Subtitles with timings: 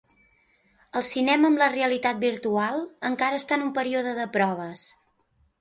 [1.01, 2.81] El cinema amb la realitat virtual
[3.13, 4.91] encara està en un període de proves.